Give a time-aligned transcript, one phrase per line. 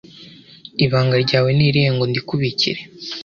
[0.85, 2.81] Ibanga ryawe nirihe ngo ndikubikire